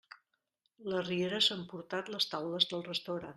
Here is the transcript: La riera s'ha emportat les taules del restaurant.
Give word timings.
La 0.93 1.01
riera 1.03 1.41
s'ha 1.49 1.59
emportat 1.59 2.11
les 2.15 2.27
taules 2.33 2.67
del 2.73 2.87
restaurant. 2.89 3.29